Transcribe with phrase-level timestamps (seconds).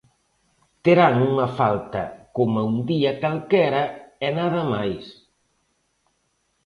[0.85, 2.03] Terán unha falta
[2.35, 3.83] coma un día calquera
[4.25, 5.03] e nada máis.